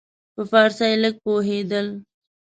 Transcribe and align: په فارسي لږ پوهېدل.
په 0.33 0.41
فارسي 0.51 0.93
لږ 1.03 1.15
پوهېدل. 1.23 1.87